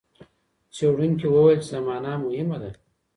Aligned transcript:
څېړونکي 0.75 1.27
وویل 1.29 1.59
چي 1.63 1.69
زمانه 1.75 2.11
مهمه 2.25 2.57
ده. 2.63 2.71